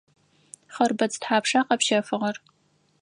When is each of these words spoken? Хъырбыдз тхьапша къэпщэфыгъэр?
Хъырбыдз 0.73 1.15
тхьапша 1.21 1.59
къэпщэфыгъэр? 1.67 2.35